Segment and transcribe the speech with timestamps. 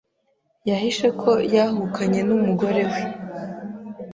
[0.69, 3.01] Yahishe ko yahukanye n'umugore we.